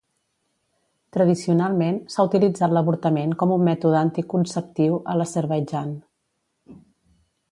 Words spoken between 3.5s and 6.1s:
un mètode anticonceptiu a l'Azerbaidjan.